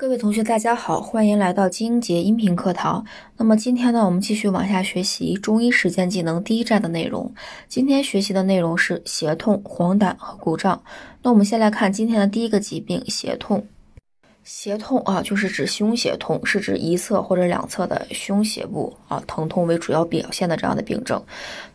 [0.00, 3.04] 各位同学，大家好，欢迎来到金英杰音频课堂。
[3.36, 7.30] 那么今天呢，我们继续往下学习中医实践技能第一站的内容。
[7.68, 10.82] 今天学习的内容是胁痛、黄疸和鼓胀。
[11.22, 13.66] 那我们先来看今天的第一个疾病——胁痛。
[14.42, 21.22] 胁痛啊，就是指胸胁痛，是指一侧或者两侧的胸胁部啊疼痛为主要表现的这样的病症。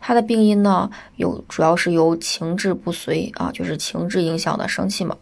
[0.00, 5.16] 它的病因呢，有主要是由情志不遂啊，就是情志影响的生气嘛。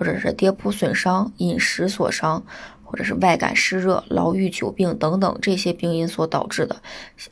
[0.00, 2.42] 或者是跌扑损伤、饮食所伤，
[2.82, 6.74] 或者是外感湿热、劳郁久病等等这些病因所导致的。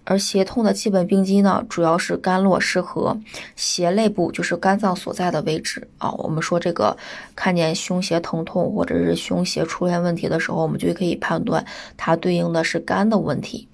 [0.05, 3.19] 而胁痛的基本病机呢，主要是肝络失和，
[3.57, 6.13] 胁肋部就是肝脏所在的位置啊。
[6.13, 6.95] 我们说这个
[7.35, 11.65] 看见胸胁疼痛或者是胸胁出现问题的时候，我们就可以判断
[11.97, 13.67] 它对应的是肝的问题。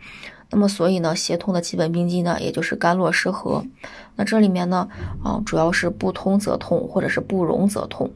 [0.50, 3.64] 那么所以呢，胁痛的基本病机呢，也就是肝络失和。
[4.14, 4.88] 那这里面呢，
[5.24, 8.08] 啊，主要是不通则痛，或者是不溶则痛。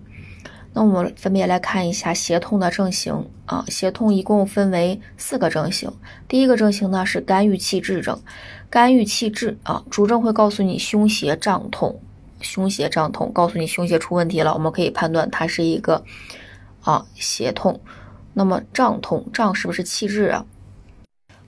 [0.78, 5.92] 那我们分别来看一下胁痛的症型啊，胁痛一共分为四个症型。
[6.28, 8.16] 第一个症型呢是肝郁气滞症，
[8.70, 12.00] 肝郁气滞啊，主症会告诉你胸胁胀痛，
[12.40, 16.04] 胸胁胀痛，告诉你胸胁出问题了，我们可以判断它是一个
[16.82, 17.80] 啊胁痛。
[18.34, 20.46] 那么胀痛，胀是不是气滞啊？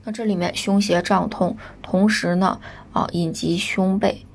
[0.03, 2.59] 那这里面胸胁胀痛，同时呢
[2.92, 4.27] 啊隐及胸背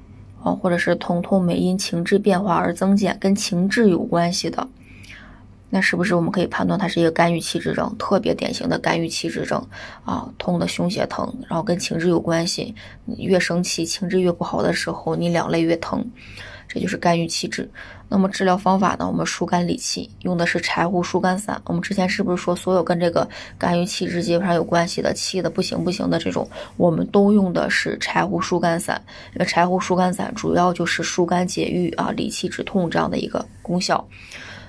[0.41, 4.65] 啊，或者是疼痛没因情志变化而增减，跟情志有关系的。
[5.69, 9.61] 那是不是我们可以判断它是一个肝郁气滞症，特别典型的肝郁气滞症
[10.05, 10.29] 啊？
[10.37, 12.73] 痛的胸胁疼，然后跟情志有关系，
[13.17, 16.05] 越生气，情志越不好的时候，你两肋越疼，
[16.67, 17.69] 这就是肝郁气滞。
[18.07, 19.07] 那么治疗方法呢？
[19.07, 21.59] 我们疏肝理气，用的是柴胡疏肝散。
[21.65, 23.27] 我们之前是不是说，所有跟这个
[23.57, 29.01] 肝郁气滞基本上有关系的，气的不行不行的这种，我们都用的是柴胡疏肝散。
[29.33, 34.07] 因为柴胡疏肝散主要就是疏肝解郁啊，理气止痛这样的一个功效。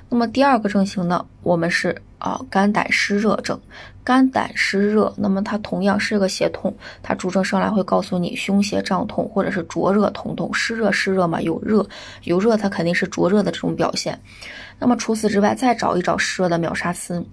[0.09, 3.61] 那么第二个症型呢，我们是啊肝胆湿热症，
[4.05, 11.85] 肝胆湿热，那么它同样是个胁痛，它主症上来会告诉你胸胁胀痛或者是灼热疼痛，湿热湿热嘛，有热
[12.23, 14.19] 有热，它肯定是灼热的这种表现。
[14.79, 17.27] 那么除此之外，再找一找湿热的秒杀词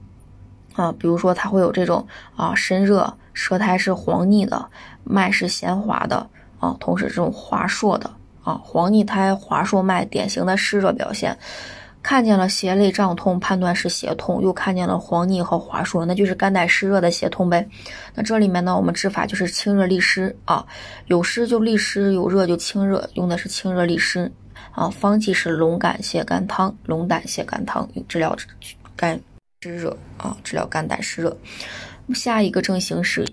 [0.73, 4.65] 啊，比如说它会有这种啊身热，舌苔是黄腻的，
[5.03, 6.27] 脉是弦滑的
[6.59, 8.09] 啊，同时这种滑硕的
[8.43, 11.37] 啊黄腻苔滑硕脉，典型的湿热表现。
[12.03, 17.65] 看见了胁肋胀痛，判断是胁痛；又看见了黄腻和滑数，那就是肝胆湿热的胁痛呗。
[18.13, 20.65] 那这里面呢，我们治法就是清热利湿啊，
[21.05, 24.29] 有湿就利湿，有热就清热，用的是清热利湿
[24.71, 24.89] 啊。
[24.89, 28.35] 方剂是龙胆泻肝汤，龙胆泻肝汤治疗
[28.97, 29.17] 肝
[29.61, 31.35] 湿热啊，治疗肝胆湿热。
[32.13, 33.25] 下一个症型是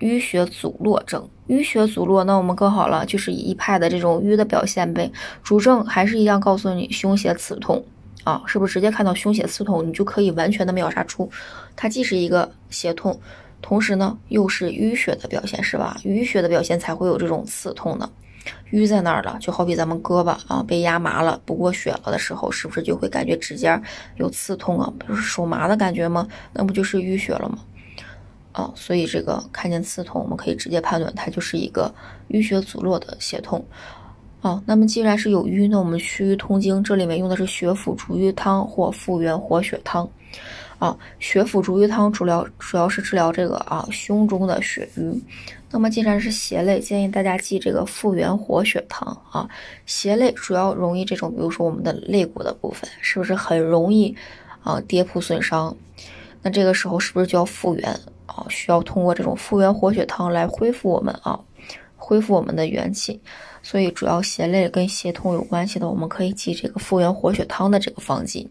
[0.00, 5.08] 淤血阻络症，淤血阻络，那我们更好了，就是一派的这种瘀的表现呗。
[5.44, 7.84] 主症还是一样，告诉你胸胁刺痛。
[8.28, 11.30] 啊，是不是直接看到胸胁刺痛，你就可以完全的秒杀出，
[11.74, 13.18] 它既是一个胁痛，
[13.62, 15.96] 同时呢又是淤血的表现，是吧？
[16.04, 18.06] 淤血的表现才会有这种刺痛的，
[18.70, 23.82] 淤在那儿了，就好比咱们胳膊啊被压麻了，不过血了的时候，是不是就会感觉指尖
[24.16, 24.92] 有刺痛啊？
[24.98, 26.28] 不是手麻的感觉吗？
[26.52, 27.58] 那不就是淤血了吗？
[28.52, 31.90] 啊，所以这个看见刺痛，我们可以直接判断它就是一个
[32.28, 33.64] 淤血阻络的胁痛。
[34.40, 40.08] 哦，那么既然是有瘀，那我们祛瘀通经，这里面用的是血府逐瘀汤或复原活血汤。
[40.78, 45.20] 啊，血府逐瘀汤主疗主要是治疗这个啊胸中的血瘀。
[45.72, 49.48] 那么既然是胁肋，建议大家记这个复原活血汤啊。
[49.86, 54.14] 胁肋主要容易这种，比如说我们的肋骨的部分，是不是很容易
[54.62, 55.76] 啊跌扑损伤？
[56.42, 57.90] 那这个时候是不是就要复原
[58.26, 58.46] 啊？
[58.48, 61.40] 需要通过这种复原活血汤来恢复我们啊，
[61.96, 63.20] 恢复我们的元气。
[63.68, 68.48] 所以主要胁肋跟胁痛有关系的，我们可以记这个复原活血汤的这个方剂。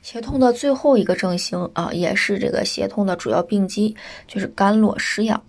[0.00, 3.94] 胁痛的最后一个症型啊，也是这个胁痛的主要病机，
[4.26, 5.42] 就是肝络失养。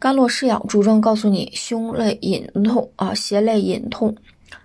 [0.00, 4.12] 肝络失养主症告诉你胸肋隐痛啊，胁肋隐痛，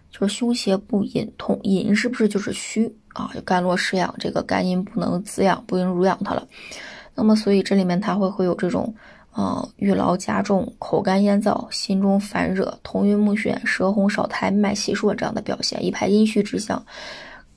[0.09, 3.29] 就是胸胁部隐痛，隐是不是就是虚啊？
[3.35, 6.47] 就肝络失养，这个肝阴不能滋养，不能濡养它了。
[7.13, 8.91] 那么所以这里面它会会有这种。
[9.39, 16.85] 啊，郁劳加重，口干咽燥，心中烦热，头晕目眩，舌红少苔，脉细数这样的表现，一派阴虚之象。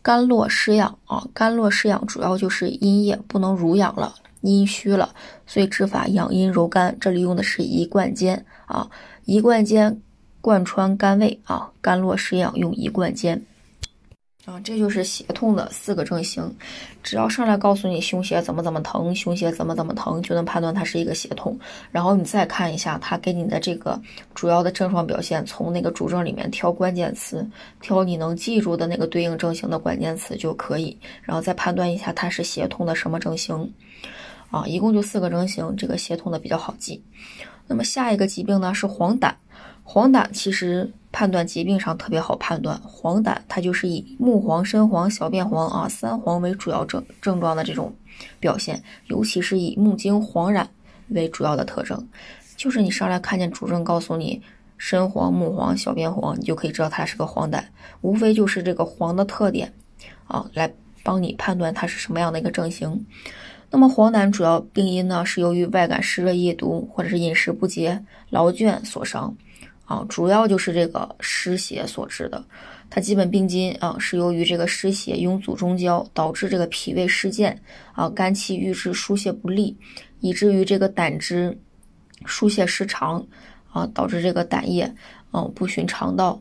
[0.00, 5.12] 肝络失养啊，肝络失养主要就是阴液不能濡养了，阴虚了，
[5.44, 6.96] 所以治法养阴柔肝。
[7.00, 8.88] 这里用的是一贯煎啊，
[9.24, 10.00] 一贯煎
[10.40, 13.42] 贯穿肝胃啊，肝络失养用一贯煎。
[14.44, 16.52] 啊，这就是胁痛的四个症型。
[17.00, 21.56] 只要上来告诉你胸胁怎么怎么疼，胸胁怎么怎么疼，就能判断它是一个胁痛。
[21.92, 24.00] 然后你再看一下他给你的这个
[24.34, 27.48] 主要的症状表现，从那个主症里面挑关键词，
[27.80, 30.98] 挑你能记住的那个对应症型的关键词就可以。
[31.22, 33.72] 然后再判断一下它是胁痛的什么症型。
[34.50, 37.00] 啊，一共就四个症型，这个血痛的比较好记。
[37.68, 39.32] 那么下一个疾病呢是黄疸。
[39.84, 47.94] 黄疸其实判断疾病上特别好判断，黄疸它就是以目黄、身黄、小便黄啊三黄为主要症症状的这种
[48.40, 50.68] 表现，尤其是以目睛黄染
[51.08, 52.08] 为主要的特征。
[52.56, 54.40] 就是你上来看见主症告诉你
[54.78, 57.62] 身黄、目黄、小便黄，你就可以知道它是个黄疸，
[58.00, 59.72] 无非就是这个黄的特点
[60.26, 63.04] 啊，来帮你判断它是什么样的一个症型。
[63.70, 69.34] 那么黄疸主要病因呢是由于外感湿热易毒或者是饮食不节、劳倦所伤。
[69.92, 72.42] 啊，主要就是这个湿邪所致的，
[72.88, 77.60] 它基本病因啊是由于这个湿邪拥阻中焦，导致这个脾胃失健
[77.92, 79.76] 啊，肝气郁滞，疏泄不利，
[80.20, 81.58] 以至于这个胆汁
[82.24, 83.26] 疏泄失常
[83.70, 84.90] 啊，导致这个胆液
[85.34, 86.40] 嗯不循肠道。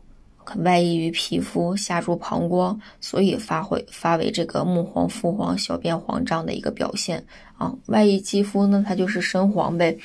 [0.56, 7.24] 外溢于皮肤，下注膀胱，所以发会发为这个目黄、腹黄、小便黄这样的一个表现
[7.56, 7.74] 啊。
[7.86, 9.96] 外溢肌肤呢，它就是身黄呗；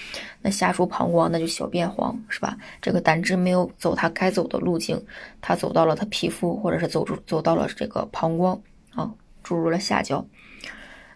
[0.41, 2.57] 那下注膀胱，那就小便黄，是吧？
[2.81, 5.01] 这个胆汁没有走它该走的路径，
[5.41, 8.61] 它走到了它皮肤，或者是走出走到了这个膀胱
[8.93, 9.11] 啊，
[9.43, 10.25] 注入了下焦。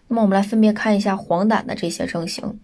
[0.08, 2.58] 那么我们来分别看一下黄疸的这些症型。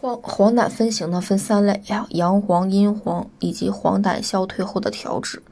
[0.00, 5.42] 黄黄疸分型呢，分三类呀：阳黄、阴黄以及黄疸消退后的调治。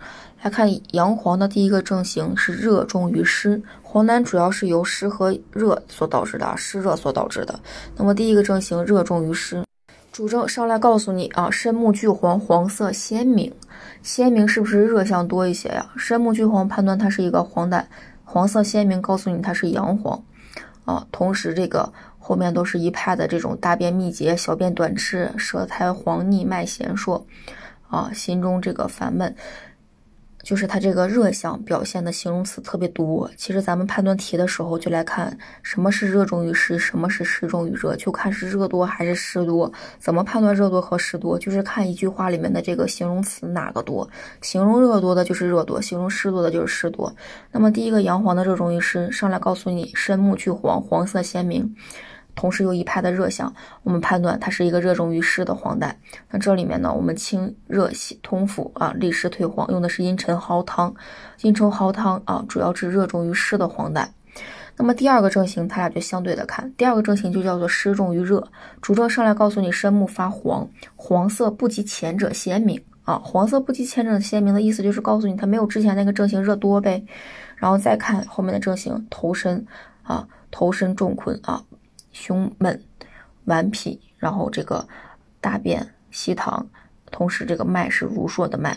[0.40, 7.60] 来看阳黄的第一个症型是热重于湿，黄疸主要是由湿和热所导致的，湿热所导致的。
[7.94, 9.62] 那么第一个症型热重于湿，
[10.10, 13.52] 主症上来告诉你啊，深目巨黄，黄色鲜明，
[14.02, 15.86] 鲜明是不是热象多一些呀？
[15.98, 17.84] 深目巨黄判断它是一个黄疸，
[18.24, 20.22] 黄色鲜明告诉你它是阳黄
[20.86, 21.92] 啊，同时这个。
[22.28, 27.26] 后面都是一派的这种大便秘结、小便短赤、舌苔黄腻、脉弦数，
[27.88, 29.34] 啊，心中这个烦闷，
[30.42, 33.30] 就是它这个热象表现的形容词特别多。
[33.38, 39.72] 其实咱们判断题的时候就来看什么是热重于湿，什么是湿重于热，就看是热多还是湿多。
[39.98, 41.38] 怎么判断热多和湿多？
[41.38, 44.06] 就是看一句话里面的这个形容词哪个多，
[44.42, 47.16] 形容热多的就是热多，形容湿多的就是湿多。
[47.52, 51.74] 那么第一个阳黄的热重于湿，上来告诉你深目去黄，黄色鲜明。
[52.38, 53.52] 同时又一派的热象，
[53.82, 55.92] 我们判断它是一个热重于湿的黄疸。
[56.30, 60.94] 那这里面呢，我们清热泻通腑啊，利湿退黄，用的是茵陈蒿汤。
[61.40, 64.06] 茵陈蒿汤啊，主要治热重于湿的黄疸。
[64.76, 66.72] 那么第二个症型，它俩就相对的看。
[66.76, 68.46] 第二个症型就叫做湿重于热，
[68.80, 73.20] 主症上来告诉你深目发黄，黄色不及前者鲜明啊。
[73.24, 77.04] 黄色不及前者鲜明的意思就是告诉你它没有之前那个症型热多呗。
[77.56, 79.66] 然后再看后面的症型，头身
[80.04, 81.64] 啊，头身重困啊。
[82.18, 82.82] 胸闷、
[83.44, 84.88] 顽皮，然后这个
[85.40, 86.66] 大便稀溏，
[87.12, 88.76] 同时这个脉是如数的脉，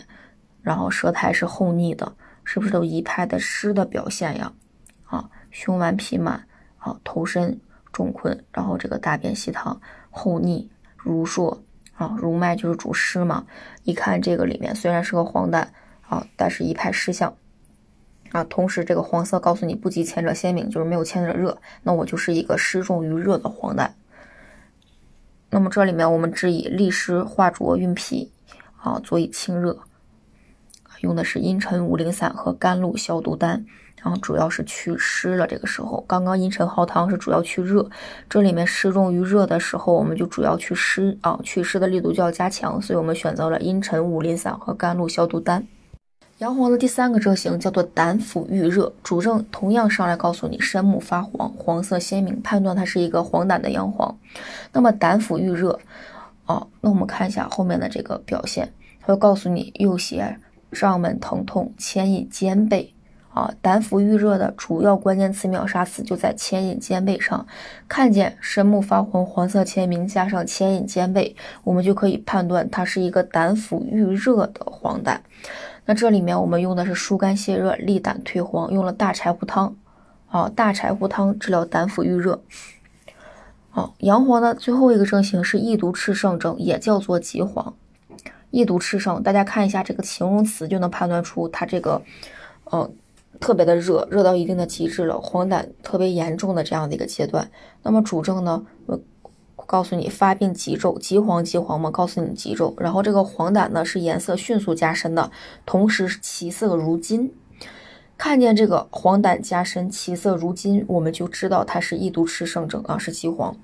[0.62, 4.52] 然后舌苔是厚腻的，是不是都一派的湿的表现呀？
[5.06, 6.46] 啊，胸顽皮满，
[6.78, 7.60] 啊，头身
[7.92, 9.76] 重困，然后这个大便稀溏、
[10.10, 13.44] 厚腻、如数，啊，如脉就是主湿嘛。
[13.82, 15.66] 一看这个里面虽然是个黄疸，
[16.08, 17.36] 啊，但是一派湿象。
[18.32, 23.90] 啊，同时这个黄色告诉你不及前者鲜明，就是没有前者热，那我就是一个湿重于热的黄疸。
[25.50, 28.32] 那么这里面我们只以利湿化浊运脾，
[28.78, 29.80] 啊，佐以清热，
[31.02, 33.66] 用的是茵陈五苓散和甘露消毒丹，
[34.02, 35.46] 然后主要是祛湿了。
[35.46, 37.90] 这个时候，刚刚茵陈蒿汤是主要去热，
[38.30, 45.66] 这里面湿重于热的时候，我们就主要去湿啊，祛湿的力度就要加强，所以我们选择了茵陈五苓散和甘露消毒丹。
[46.42, 54.18] 阳黄的第三个症型叫做胆腑郁热，主症同样上来告诉你深目发黄，黄色鲜明，判断它是一个黄疸的阳黄。
[54.72, 55.78] 那么胆腑郁热，
[56.46, 60.36] 哦，那我们看一下后面的这个表现，它会告诉你右胁
[60.72, 62.92] 胀闷疼痛，牵引肩背。
[63.32, 67.46] 啊，胆腑郁热的主要关键词秒杀词就在牵引肩背上，
[67.88, 75.16] 看见深目发黄，黄色签名加上牵引肩背，我们就可以判断它是一个胆腑郁热的黄疸。
[75.84, 79.76] 那这里面我们用的是疏肝泻热、利胆退黄，用了大柴胡汤，
[80.28, 82.40] 啊，大柴胡汤治疗胆腑郁热。
[83.70, 87.74] 好，阳黄的最后一个症型是易毒炽盛症，也叫做急黄。
[88.50, 92.02] 易毒炽盛，大家看一下这个形容词就能判断出它这个，
[92.64, 92.90] 呃，
[93.40, 97.50] 特别的热，热到一定的极致了，黄疸特别严重的这样的一个阶段。
[97.82, 98.64] 那么主症呢？
[99.56, 102.74] 告诉你发病急骤，急黄急黄嘛，告诉你急骤。
[102.78, 105.30] 然后这个黄疸呢是颜色迅速加深的，
[105.64, 107.32] 同时其色如金。
[108.18, 113.56] 看见这个黄疸加深，其色如金，我们就知道它是易毒炽盛症啊，是急黄。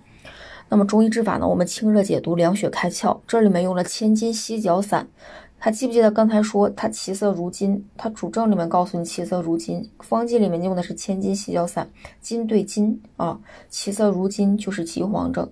[0.69, 5.09] 那么中医治法呢，我们清热解毒、凉血开窍，这里面用了千金犀角散。
[5.61, 7.85] 还记不记得刚才说它其色如金？
[7.97, 11.91] 它主症里面告诉你其色如金，方剂里面用的是千金细胶散，
[12.21, 15.51] 金对金啊，其色如金就是急黄症，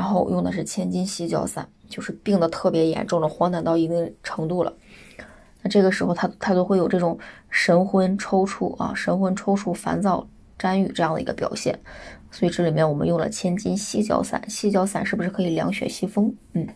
[0.00, 4.72] 然后用的是千金细角散，就是病的特别严重了，黄疸到一定程度了，
[5.60, 7.18] 那这个时候他他都会有这种
[7.50, 10.26] 神昏抽搐啊，神昏抽搐、烦躁、
[10.58, 11.78] 沾雨这样的一个表现，
[12.30, 16.34] 所以这里面我们用了千金细角散，细角散是不是可以凉血息风？
[16.54, 16.66] 嗯，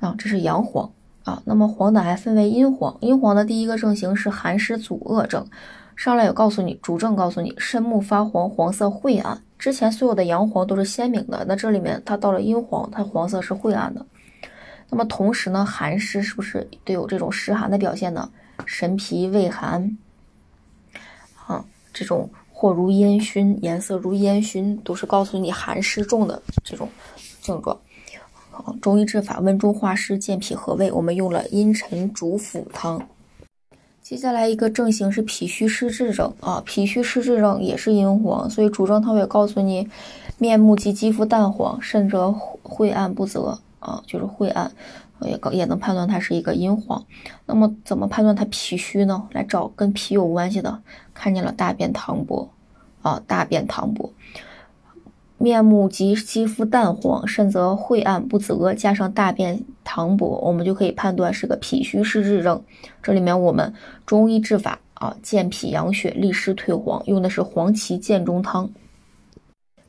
[0.00, 0.92] 啊，这是阳黄。
[1.24, 5.48] 啊，那么黄疸还分为阴黄，阴黄的第一个症型是寒湿阻遏症，
[5.96, 9.42] 上来有告诉你主症，告诉你肾目发黄，黄色晦暗。
[9.58, 14.04] 之前所有的阳黄都是鲜明的，那这里面它到了阴黄，它黄色是晦暗的。
[14.90, 18.30] 那么同时呢，寒湿是不是都有这种湿寒的表现呢？
[18.66, 19.96] 神疲畏寒，
[21.46, 26.88] 啊，这种或如烟熏，颜色如烟熏，都是告诉你寒湿重的这种
[27.40, 27.76] 症状。
[28.80, 33.08] 中医治法温中化湿健脾和胃，我们用了茵陈主辅汤。
[34.08, 39.88] 接下来一个症型是脾虚湿滞症啊，脾虚湿滞症也是阴黄，所以主症它会告诉你
[40.38, 42.30] 面目及肌肤淡黄，甚者
[42.62, 44.70] 晦暗不泽啊，就是晦暗，
[45.22, 47.04] 也也能判断它是一个阴黄。
[47.46, 49.26] 那么怎么判断它脾虚呢？
[49.32, 50.80] 来找跟脾有关系的，
[51.12, 52.48] 看见了大便溏薄
[53.02, 54.12] 啊，大便溏薄。
[55.38, 62.62] 面目及肌肤淡黄，甚则晦暗不泽，加上大便溏薄，我们就可以判断是个脾虚湿滞症。
[63.02, 63.72] 这里面我们
[64.06, 68.70] 中医治法啊，健脾养血、利湿退黄，用的是黄芪健中汤。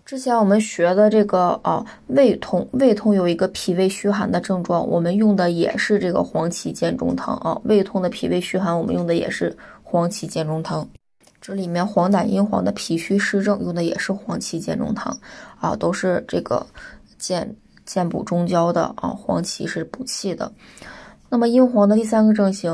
[0.04, 7.60] 之前我们学的这个啊，胃痛，胃痛有一个脾胃虚寒的症状，我们用的也是这个黄芪健中汤啊。
[7.64, 10.88] 胃痛的脾胃虚寒，我们用的也是黄芪健中汤。
[11.48, 15.18] 这里面黄疸阴黄的脾虚湿症用的也是黄芪健中汤，
[15.62, 16.68] 啊，都是这个
[17.18, 20.52] 健健补中焦的啊，黄芪是补气的。
[21.30, 22.70] 那么阴黄的第三个症型，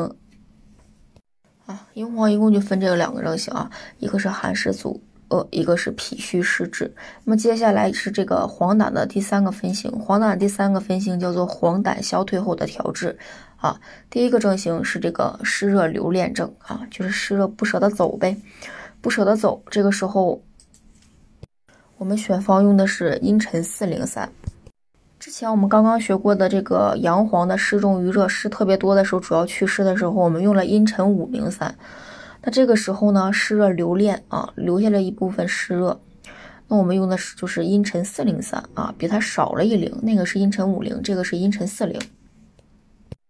[1.68, 5.00] 啊，阴黄一共就分这个两个症型啊，一个是寒湿阻
[5.34, 6.94] 呃，一个是脾虚湿滞。
[7.24, 13.18] 那么接下来是这个黄疸的第三个分型，黄疸第三个分型叫做黄疸消退后的调治。
[13.58, 13.80] 啊，
[14.12, 18.38] 第一个症型是这个湿热留恋症啊，就是湿热不舍得走呗，
[19.02, 19.64] 不舍得走。
[19.72, 20.40] 这个时候，
[21.98, 24.30] 我们选方用的是茵陈四零散。
[25.18, 31.74] 之前我们刚刚学过的这个阳黄的湿重于热，湿特别多的时候，主要祛湿的时候，我们用了茵陈五零散。
[32.44, 36.00] 那这个时候呢，湿热留恋啊，留下了一部分湿热，
[36.68, 41.98] 那我们用的是就是茵陈四零散啊，比它少了一零，那个是茵陈五零，这个是茵陈四零。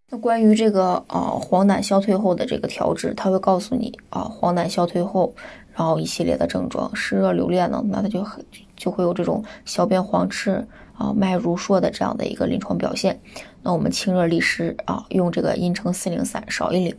[0.09, 5.35] 那关于这个啊黄疸消退后的这个调治，他会告诉你啊黄疸消退后，
[5.73, 8.43] 然后一系列的症状，湿热留恋呢，那他就很
[8.75, 13.21] 就会有这种小便黄赤啊脉如数的这样的一个临床表现。
[13.61, 16.95] 那我们清热利湿啊，用这个茵陈四零散少一零。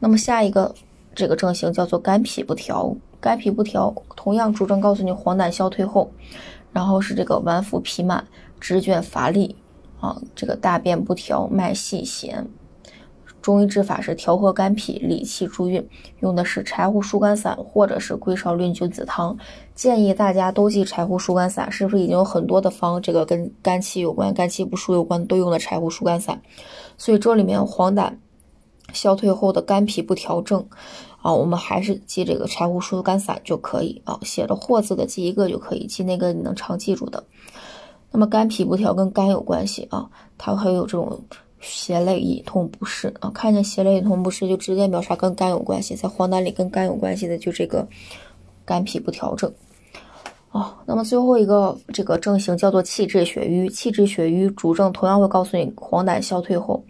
[0.00, 0.74] 那么下一个
[1.18, 6.12] 这个症型叫做肝脾不调，肝脾不调同样主症告诉你黄疸消退后，
[6.72, 8.24] 然后是这个脘腹痞满、
[8.60, 9.56] 肢倦乏力。
[10.00, 12.46] 啊，这个大便不调，脉细弦。
[13.42, 15.88] 中医治法是调和肝脾，理气助运，
[16.20, 19.36] 用的是柴胡疏肝散或者是归芍论君子汤。
[19.74, 26.40] 建议大家都记柴胡疏肝散，是不是已经有很多的方，这个跟肝气有关、肝气不舒有关，都用的柴胡疏肝散？
[26.96, 28.12] 所以这里面黄疸
[28.92, 30.66] 消退后的肝脾不调症，
[31.20, 37.22] 啊，我们还是记这个柴胡疏肝散就可以啊，写着“或”字的记一个就可以，记那个你能常记住的。
[38.10, 41.20] 那么肝脾不调跟肝有关系啊，它还有这种
[41.60, 47.86] 胁肋隐痛不适啊，看见胁肋隐痛不适就直接秒杀跟肝有关系，在黄疸里跟肝有关系的就这个
[48.64, 49.52] 肝脾不调症
[50.50, 50.78] 啊。
[50.86, 56.82] 那么最后一个这个症型叫做气滞血瘀，气滞血瘀主症同样会告诉你黄疸消退后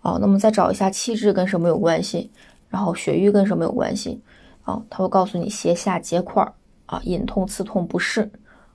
[0.00, 0.18] 啊。
[0.20, 2.30] 那么再找一下气滞跟什么有关系，
[2.68, 4.20] 然后血瘀跟什么有关系
[4.62, 4.82] 啊？
[4.90, 6.52] 他会告诉你胁下结块儿
[6.86, 8.30] 啊，隐痛刺痛不适。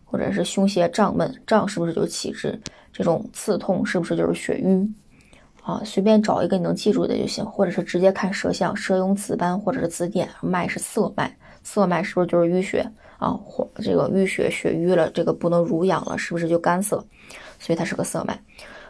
[0.07, 2.57] 或者是胸胁胀闷，胀是不是就是气滞？
[2.93, 4.89] 这种刺痛是不是就是血瘀？
[5.61, 13.31] 啊，随便找一个你能记住的就行，或者是直接看舌象，舌有紫斑或者是紫点，脉是涩脉，涩脉是不是就是淤血啊？
[13.43, 17.03] 或这个淤血血瘀了，这个不能濡养了，是不是就干涩？
[17.59, 18.39] 所以它是个涩脉。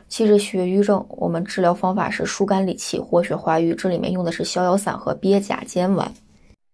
[0.08, 6.14] 气滞血瘀症，我们治疗方法是疏肝理气，活血化瘀，这里面用的是逍遥散和鳖甲煎丸。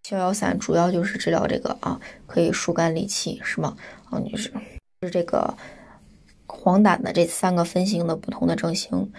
[0.04, 3.76] 逍遥散主要就是治疗这个啊，可以疏肝理气，是吗？
[4.10, 4.52] 啊，就是
[5.02, 5.54] 是这个
[6.46, 9.12] 黄疸的这三个分型的不同的症型。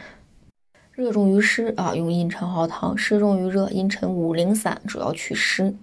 [0.93, 5.75] 热重于湿啊，用茵陈蒿汤；湿重于热，茵陈五苓散，主要祛湿。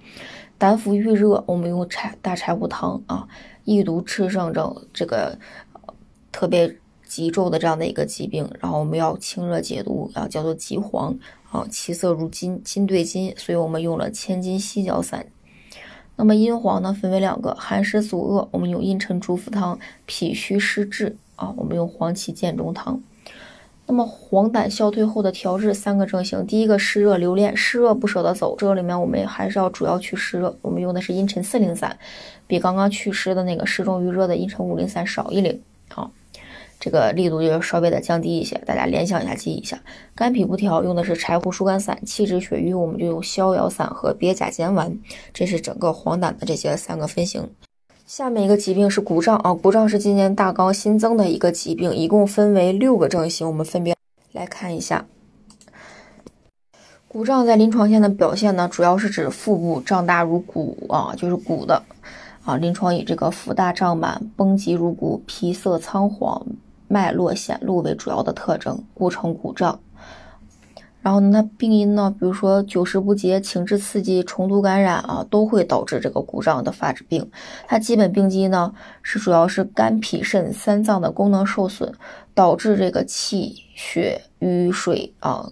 [0.58, 3.28] 胆腑郁热，我们用柴大柴胡汤啊。
[3.64, 5.38] 易毒炽盛症，这个
[6.32, 6.76] 特别
[7.10, 11.18] 急骤的这样的一个疾病，然后我们要清热解毒，啊，叫做急黄
[11.52, 15.26] 啊，其色如金，金对金，所以我们用了千金犀角散。
[16.16, 23.02] 那么阴黄呢，分为两个，寒湿阻遏，我们用茵陈竹附汤；脾虚湿滞啊，我们用黄芪建中汤。
[23.88, 31.98] 那么黄疸消退后的调治三个症型，第一个湿热留恋，湿热不舍得走，这里面我们还是要主要去湿热，我们用的是茵陈四苓散，
[32.46, 36.12] 比刚刚祛湿的那个湿重于热的茵陈五苓散少一苓，好，
[36.80, 39.78] 这个力度就稍微的降低一些，大家联想一下记一下。
[40.16, 44.98] 肝脾不调用的是柴胡疏肝散，气滞血瘀我们就用逍遥散和鳖甲减丸，
[45.34, 47.50] 这是整个黄疸的这些三个分型。
[48.06, 53.96] 下面一个疾病是鼓胀啊，鼓胀是今年大纲新增的一个疾病，一共分为六个症型，我们分别
[54.32, 55.06] 来看一下。
[57.08, 61.84] 鼓胀在临床线的表现呢，主要是指腹部胀大如鼓啊，就是鼓的
[62.44, 66.46] 啊，临床以这个腹大胀满、绷急如鼓、皮色苍黄、
[66.90, 69.80] 脉络显露为主要的特征，故称鼓胀。
[71.02, 77.32] 然后呢，它病因呢，比如说久食不节、情志刺激、虫毒感染啊，都会导致这个鼓胀的发病。
[77.68, 81.94] 它基本病机呢，是主要是肝脾肾三脏的功能受损，
[82.34, 85.50] 导致这个气血瘀水啊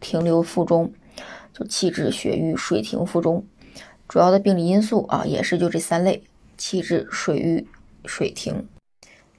[0.00, 0.92] 停留腹中，
[1.52, 3.44] 就气滞血瘀水停腹中。
[4.06, 6.22] 主要的病理因素啊，也是就这三类：
[6.56, 7.66] 气滞、水瘀、
[8.04, 8.68] 水停。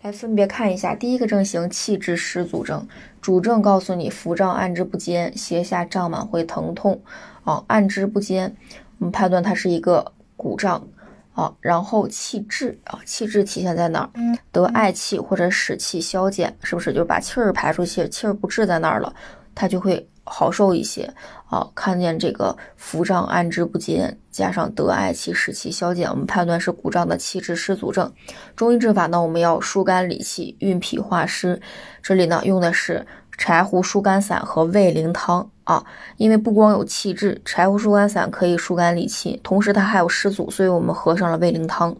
[0.04, 2.88] 来分别看一下，第一个症型气滞湿阻症，
[3.20, 7.02] 主症告诉你腹胀按之不坚，胁下胀满会疼痛，
[7.44, 8.56] 啊，按之不坚，
[9.00, 10.88] 我们判断它是一个鼓胀，
[11.34, 14.10] 啊，然后气滞，啊，气滞体现在哪儿？
[14.52, 19.14] 得嗳气或者使气消减，是不是就把气儿排出去，气儿不滞在那儿了，
[19.58, 20.08] 它就会。
[20.30, 21.10] 好受一些
[21.46, 21.66] 啊！
[21.74, 28.12] 看见这个腹胀按之不坚，加上得嗳气使气消减，我们判断是鼓胀的气滞湿阻症。
[28.54, 31.62] 中医治法呢，我们要疏肝理气、运脾化湿。
[32.04, 35.86] 这里呢用的是柴胡疏肝散和味苓汤啊，
[36.18, 41.96] 因为不光有气滞，柴胡疏肝散可以疏肝理气，同时它还有湿阻，所以我们合上了味苓汤。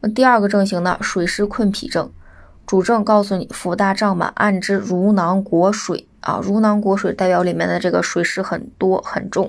[0.00, 2.10] 那第二个症型呢，水湿困脾症。
[2.64, 9.48] 主症告诉你腹大胀满，按之如囊裹水啊，如囊裹水代表里面的这个水湿很多很重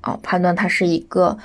[0.00, 1.38] 啊，判断它是一个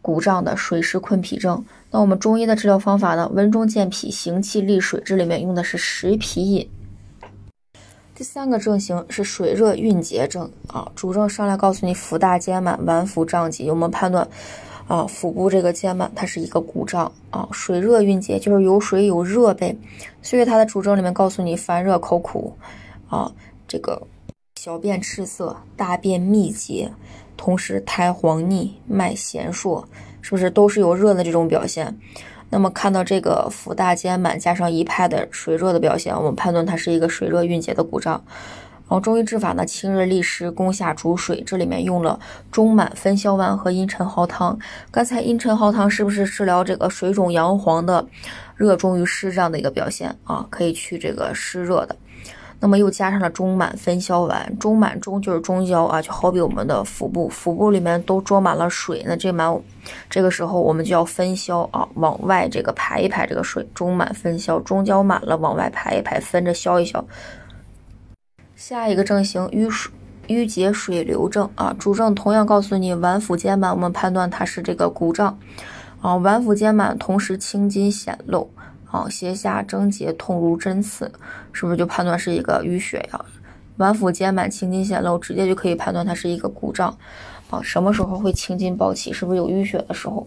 [0.00, 1.64] 鼓胀的水湿困脾症。
[1.90, 3.28] 那我们中医的治疗方法呢？
[3.34, 6.70] 温中健脾，行气利水，这里面用的是食脾饮。
[8.14, 14.26] 第三个症型是水热蕴结症啊，主症上来告诉你腹大坚满，脘腹胀急，我们判断。
[14.86, 19.76] 啊，腹部这个坚满，它是一个鼓胀啊，水热蕴结，就是有水有热呗。
[20.22, 22.56] 所以它的主症里面告诉你烦热口苦，
[23.08, 23.28] 啊，
[23.68, 24.00] 这个
[24.56, 26.90] 小便赤色，大便秘结，
[27.36, 29.84] 同时苔黄腻，脉弦数，
[30.20, 31.96] 是不是都是有热的这种表现？
[32.48, 38.22] 那么看到这个腹大坚满加上一派的水热的表现，我们判断它是一个水热蕴结的鼓胀。
[38.88, 41.42] 然后中医治法呢，清热利湿，攻下逐水。
[41.44, 42.20] 这里面用了
[42.52, 44.56] 中满分消丸和茵陈蒿汤。
[44.92, 48.06] 刚才茵陈蒿汤是不是治疗这个水肿阳黄的
[48.54, 50.46] 热衷于湿这样的一个表现啊？
[50.50, 51.96] 可以去这个湿热的。
[52.58, 59.54] 那么又加上了中满分消丸，中满中就是中焦啊，就好比我们的腹部，腹部里面都装满了水，那这满
[60.08, 67.04] 这个时候我们就要分消啊，往外这个排一排这个水，中满分消，中焦满了往外排一排，分着消一消。
[68.54, 69.92] 下一个症型淤水
[70.28, 75.38] 淤结水流症啊，主症同样告诉你脘腹坚满，我们判断它是这个鼓胀
[76.00, 78.50] 啊，脘腹坚满，同时青筋显露
[78.90, 81.10] 啊，胁下症结痛如针刺，
[81.52, 83.24] 是不是就判断是一个淤血呀？
[83.76, 86.96] 脘腹间满，青筋显露，直接就可以判断它是一个鼓胀
[87.50, 87.60] 啊。
[87.62, 89.12] 什么时候会青筋暴起？
[89.12, 90.26] 是不是有淤血的时候？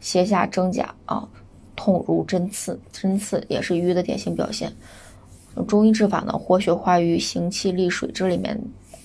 [0.00, 1.28] 胁下征甲啊，
[1.76, 4.72] 痛如针刺，针刺也是淤的典型表现。
[5.68, 8.58] 中医治法呢，活血化瘀，行气利水，这里面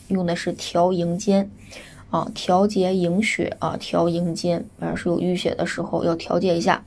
[0.07, 1.51] 用的是调营间
[2.09, 6.81] 啊，调节营血啊，调营间，反正是有淤血的时候要调节一下，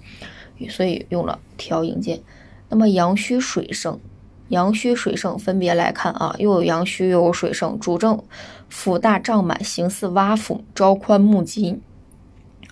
[0.67, 2.19] 所以用了调营坚。
[2.71, 4.01] 那么阳虚水盛，
[4.49, 8.23] 阳虚水盛分别来看啊，又有阳虚又有水盛，主症
[8.69, 11.81] 腹大胀满，形似蛙腹，招宽目急。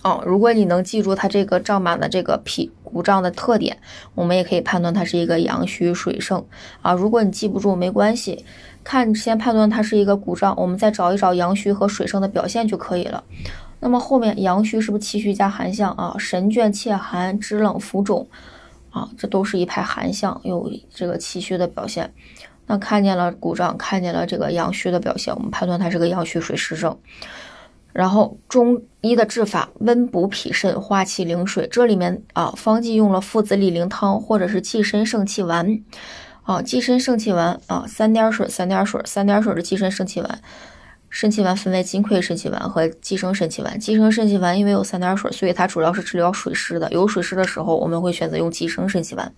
[0.03, 3.79] 哦，如果你能记住它这个胀满的这个脾鼓胀的特点，
[4.15, 6.45] 我们也可以判断它是一个阳虚水盛
[6.81, 6.93] 啊。
[6.93, 8.45] 如果你记不住没关系，
[8.85, 13.25] 看先判断它是一个鼓胀，我们再找一找阳虚和水盛的表现就可以了。
[13.79, 16.17] 那么后面阳虚是不是气虚加寒象啊？
[16.19, 18.27] 神倦怯寒，肢冷浮肿
[18.91, 22.13] 啊，这都是一派寒象，有这个气虚的表现。
[22.67, 26.99] 那看见了鼓胀，看见了这个阳虚的表现，我们判断它是个阳虚水湿症。
[27.93, 31.69] 然后中医的治法，温补脾肾，化气灵水。
[31.71, 35.81] 这里面啊，方剂用了附子理灵汤或者是济参胜气丸。
[36.43, 40.41] 啊，济参胜气丸啊，三点水，三点水，三点水的济参胜气丸。
[41.19, 43.81] 肾气丸分为金匮肾气丸和济生肾气丸。
[43.81, 46.93] 济生肾气丸因为有三点水，所以它主要是治疗水湿的。
[46.93, 49.33] 有水湿的时候，我们会选择用济生肾气丸。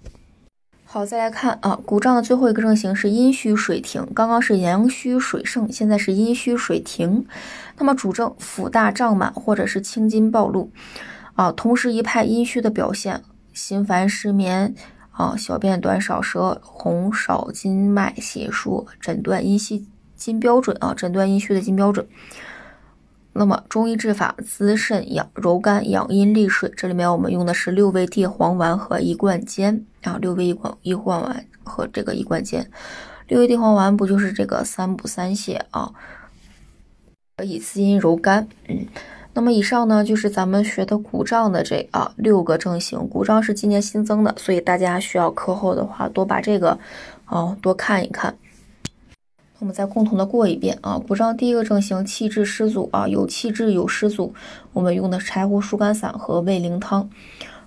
[0.84, 7.24] 好，再来看啊，鼓胀的最后一个症型是阴虚水停，刚刚是阳虚水盛，现在是阴虚水停。
[7.76, 10.72] 那么主症腹大胀满或者是青筋暴露
[11.36, 14.74] 啊，同时一派阴虚的表现，心烦失眠
[15.12, 19.86] 啊，小便短少舌红少筋脉血数，诊断阴虚
[20.18, 22.06] 金标准啊，诊断阴虚的金标准。
[23.34, 32.68] 那么中医治法滋肾养柔肝养阴利水，这里面我们用的是六味地黄丸和一贯煎啊，六味一贯一贯丸和这个一贯煎。
[33.28, 35.92] 六味地黄丸不就是这个三补三泻啊，
[37.36, 38.48] 可以滋阴柔肝。
[38.66, 38.86] 嗯，
[39.34, 46.76] 那么以上呢就是咱们学的鼓胀的这啊六个症型，鼓胀是今年新增的，所以大家需要课后的话多把这个
[47.26, 48.36] 啊多看一看。
[49.60, 54.32] 我们再共同的过一遍啊，鼓胀第一个症型气滞湿阻啊，有气滞有湿阻，
[54.72, 57.10] 我们用的柴胡疏肝散和胃灵汤。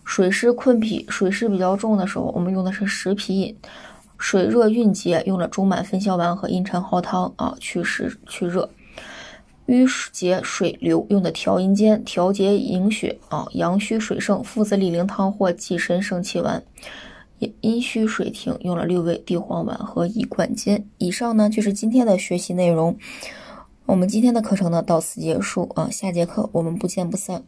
[0.06, 3.56] 水湿困脾，水湿比较重的时候，我们用的是食脾饮。
[4.18, 8.70] 水热蕴结，用了中满分消丸和茵陈蒿汤啊，祛湿去热。
[9.66, 13.46] 瘀结水流，用的调阴煎，调节营血啊。
[13.52, 16.64] 阳虚水盛，附子理灵汤或济神生气丸。
[17.62, 20.88] 阴虚水停，用了六味地黄丸和一罐煎。
[20.98, 22.98] 以上呢就是今天的学习内容。
[23.86, 27.44] 我们今天的课程呢到此结束啊，下节课我们不见不散。